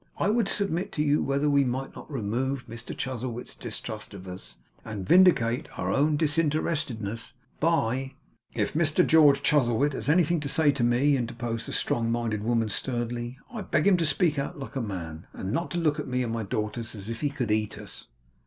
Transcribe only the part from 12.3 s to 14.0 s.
woman, sternly, 'I beg him